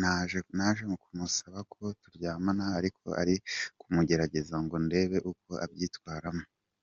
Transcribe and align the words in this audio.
Naje 0.00 0.38
kumusaba 1.02 1.58
ko 1.72 1.82
turyamana 2.02 2.64
ariko 2.78 3.06
ari 3.20 3.34
ukumugerageza 3.72 4.56
ngo 4.62 4.74
ndebe 4.86 5.18
uko 5.32 5.50
abyitwaramo. 5.66 6.44